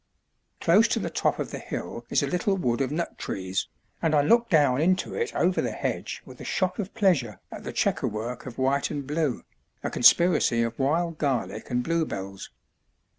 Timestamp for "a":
2.23-2.25, 6.41-6.43, 9.83-9.91